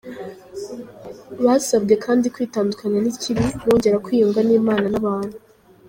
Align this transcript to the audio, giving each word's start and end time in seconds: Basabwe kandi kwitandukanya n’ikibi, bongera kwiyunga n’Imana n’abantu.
Basabwe 1.45 1.93
kandi 2.05 2.25
kwitandukanya 2.33 2.99
n’ikibi, 3.01 3.45
bongera 3.63 4.01
kwiyunga 4.05 4.39
n’Imana 4.47 4.85
n’abantu. 4.93 5.35